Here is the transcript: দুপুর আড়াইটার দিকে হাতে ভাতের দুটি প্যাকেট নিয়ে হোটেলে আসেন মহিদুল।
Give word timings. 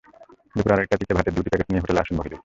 দুপুর 0.55 0.71
আড়াইটার 0.75 0.99
দিকে 1.01 1.07
হাতে 1.13 1.17
ভাতের 1.19 1.33
দুটি 1.37 1.49
প্যাকেট 1.51 1.67
নিয়ে 1.69 1.81
হোটেলে 1.83 2.01
আসেন 2.01 2.15
মহিদুল। 2.17 2.39